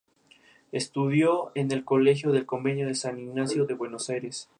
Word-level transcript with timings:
Estudió 0.71 1.51
en 1.53 1.71
el 1.71 1.85
colegio 1.85 2.31
del 2.31 2.47
convento 2.47 2.87
de 2.87 2.95
San 2.95 3.19
Ignacio 3.19 3.67
de 3.67 3.75
Buenos 3.75 4.09
Aires. 4.09 4.49